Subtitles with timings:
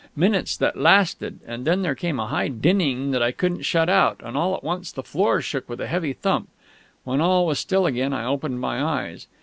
[0.15, 4.19] Minutes that lasted; and then there came a high dinning that I couldn't shut out,
[4.23, 6.49] and all at once the floor shook with a heavy thump.
[7.03, 9.27] When all was still again I opened my eyes.